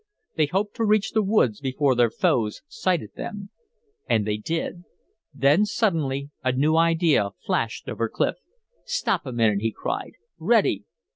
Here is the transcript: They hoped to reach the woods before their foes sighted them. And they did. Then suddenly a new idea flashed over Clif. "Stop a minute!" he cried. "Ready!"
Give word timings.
They 0.35 0.47
hoped 0.47 0.75
to 0.77 0.83
reach 0.83 1.11
the 1.11 1.21
woods 1.21 1.61
before 1.61 1.93
their 1.93 2.09
foes 2.09 2.63
sighted 2.67 3.11
them. 3.13 3.51
And 4.09 4.25
they 4.25 4.37
did. 4.37 4.83
Then 5.31 5.63
suddenly 5.63 6.31
a 6.43 6.51
new 6.51 6.75
idea 6.75 7.29
flashed 7.45 7.87
over 7.87 8.09
Clif. 8.09 8.33
"Stop 8.83 9.27
a 9.27 9.31
minute!" 9.31 9.59
he 9.61 9.71
cried. 9.71 10.13
"Ready!" 10.39 10.85